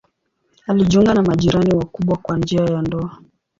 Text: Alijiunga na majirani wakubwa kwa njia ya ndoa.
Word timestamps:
Alijiunga 0.67 1.13
na 1.13 1.21
majirani 1.23 1.75
wakubwa 1.75 2.17
kwa 2.17 2.37
njia 2.37 2.61
ya 2.65 2.81
ndoa. 2.81 3.17